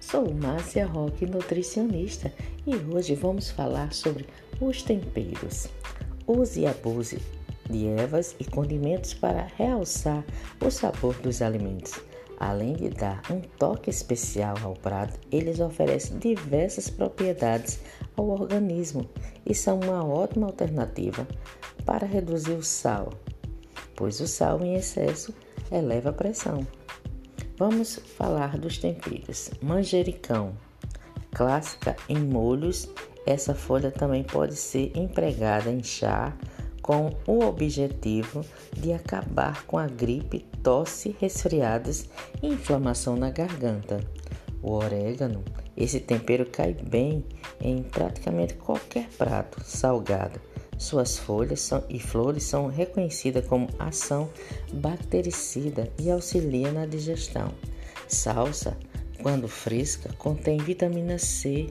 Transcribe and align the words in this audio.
Sou 0.00 0.34
Márcia 0.34 0.84
Roque, 0.84 1.26
nutricionista, 1.26 2.32
e 2.66 2.74
hoje 2.92 3.14
vamos 3.14 3.50
falar 3.50 3.92
sobre 3.92 4.26
os 4.60 4.82
temperos. 4.82 5.68
Use 6.26 6.62
e 6.62 6.66
abuse 6.66 7.22
de 7.70 7.86
ervas 7.86 8.34
e 8.40 8.44
condimentos 8.44 9.14
para 9.14 9.46
realçar 9.56 10.24
o 10.60 10.68
sabor 10.72 11.14
dos 11.20 11.40
alimentos. 11.40 12.00
Além 12.40 12.72
de 12.72 12.88
dar 12.88 13.22
um 13.30 13.40
toque 13.40 13.90
especial 13.90 14.56
ao 14.60 14.74
prato, 14.74 15.20
eles 15.30 15.60
oferecem 15.60 16.18
diversas 16.18 16.90
propriedades 16.90 17.78
ao 18.16 18.28
organismo 18.28 19.08
e 19.46 19.54
são 19.54 19.78
uma 19.78 20.04
ótima 20.04 20.48
alternativa 20.48 21.28
para 21.86 22.08
reduzir 22.08 22.54
o 22.54 22.62
sal, 22.64 23.12
pois 23.94 24.18
o 24.18 24.26
sal 24.26 24.60
em 24.64 24.74
excesso 24.74 25.32
eleva 25.70 26.10
a 26.10 26.12
pressão. 26.12 26.66
Vamos 27.58 27.96
falar 28.16 28.56
dos 28.58 28.78
temperos. 28.78 29.50
Manjericão, 29.60 30.54
clássica 31.32 31.94
em 32.08 32.18
molhos, 32.18 32.88
essa 33.26 33.54
folha 33.54 33.90
também 33.90 34.24
pode 34.24 34.56
ser 34.56 34.90
empregada 34.96 35.70
em 35.70 35.82
chá 35.82 36.36
com 36.80 37.10
o 37.26 37.44
objetivo 37.44 38.44
de 38.76 38.92
acabar 38.92 39.64
com 39.66 39.78
a 39.78 39.86
gripe, 39.86 40.40
tosse, 40.62 41.14
resfriados 41.20 42.06
e 42.42 42.48
inflamação 42.48 43.16
na 43.16 43.30
garganta. 43.30 44.00
O 44.62 44.72
orégano, 44.72 45.44
esse 45.76 46.00
tempero 46.00 46.46
cai 46.46 46.72
bem 46.72 47.24
em 47.60 47.82
praticamente 47.82 48.54
qualquer 48.54 49.08
prato 49.10 49.62
salgado 49.64 50.51
suas 50.78 51.18
folhas 51.18 51.60
são, 51.60 51.84
e 51.88 51.98
flores 51.98 52.44
são 52.44 52.66
reconhecidas 52.66 53.46
como 53.46 53.68
ação 53.78 54.30
bactericida 54.72 55.90
e 55.98 56.10
auxilia 56.10 56.72
na 56.72 56.86
digestão. 56.86 57.52
Salsa, 58.08 58.76
quando 59.22 59.48
fresca, 59.48 60.12
contém 60.18 60.58
vitamina 60.58 61.18
C, 61.18 61.68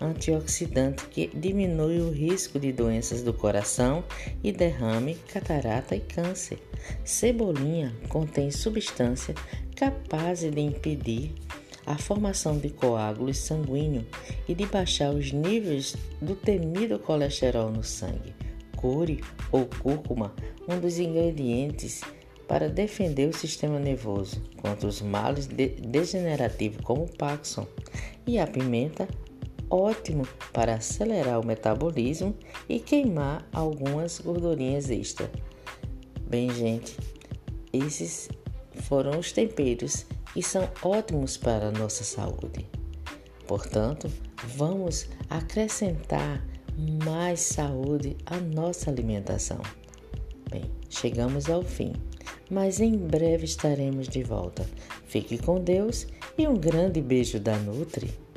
antioxidante 0.00 1.06
que 1.06 1.28
diminui 1.34 2.00
o 2.00 2.10
risco 2.10 2.58
de 2.58 2.72
doenças 2.72 3.22
do 3.22 3.32
coração 3.34 4.04
e 4.42 4.52
derrame, 4.52 5.14
catarata 5.14 5.94
e 5.94 6.00
câncer. 6.00 6.58
Cebolinha 7.04 7.94
contém 8.08 8.50
substância 8.50 9.34
capaz 9.76 10.40
de 10.40 10.60
impedir 10.60 11.34
a 11.86 11.96
formação 11.96 12.58
de 12.58 12.70
coágulos 12.70 13.38
sanguíneos 13.38 14.04
e 14.48 14.54
de 14.54 14.66
baixar 14.66 15.12
os 15.12 15.32
níveis 15.32 15.96
do 16.20 16.34
temido 16.34 16.98
colesterol 16.98 17.70
no 17.70 17.82
sangue 17.82 18.34
core 18.80 19.22
ou 19.52 19.66
cúrcuma, 19.66 20.34
um 20.66 20.80
dos 20.80 20.98
ingredientes 20.98 22.00
para 22.48 22.68
defender 22.68 23.28
o 23.28 23.36
sistema 23.36 23.78
nervoso 23.78 24.42
contra 24.56 24.88
os 24.88 25.00
males 25.02 25.46
de 25.46 25.68
degenerativos 25.68 26.82
como 26.82 27.04
o 27.04 27.16
Parkinson, 27.16 27.66
e 28.26 28.38
a 28.38 28.46
pimenta, 28.46 29.06
ótimo 29.68 30.26
para 30.52 30.74
acelerar 30.74 31.38
o 31.38 31.46
metabolismo 31.46 32.34
e 32.68 32.80
queimar 32.80 33.46
algumas 33.52 34.18
gordurinhas 34.18 34.90
extra. 34.90 35.30
Bem, 36.28 36.50
gente, 36.50 36.96
esses 37.72 38.28
foram 38.82 39.18
os 39.18 39.30
temperos 39.30 40.06
e 40.34 40.42
são 40.42 40.68
ótimos 40.82 41.36
para 41.36 41.68
a 41.68 41.72
nossa 41.72 42.04
saúde. 42.04 42.66
Portanto, 43.46 44.10
vamos 44.56 45.08
acrescentar 45.28 46.44
mais 47.04 47.40
saúde 47.40 48.16
à 48.26 48.36
nossa 48.36 48.90
alimentação. 48.90 49.60
Bem, 50.50 50.70
chegamos 50.88 51.50
ao 51.50 51.62
fim, 51.62 51.92
mas 52.50 52.80
em 52.80 52.96
breve 52.96 53.44
estaremos 53.44 54.08
de 54.08 54.22
volta. 54.22 54.64
Fique 55.06 55.38
com 55.38 55.60
Deus 55.60 56.06
e 56.38 56.46
um 56.46 56.54
grande 56.54 57.00
beijo 57.00 57.40
da 57.40 57.56
Nutri. 57.58 58.29